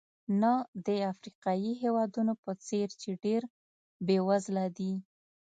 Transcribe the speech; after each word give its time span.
نه 0.41 0.53
د 0.85 0.87
افریقایي 1.11 1.71
هېوادونو 1.83 2.33
په 2.43 2.51
څېر 2.65 2.87
چې 3.01 3.09
ډېر 3.23 3.41
بېوزله 4.05 4.65
دي. 4.77 4.93